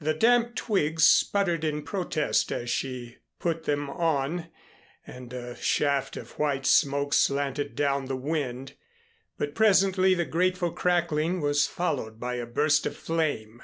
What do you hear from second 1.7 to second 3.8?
protest as she put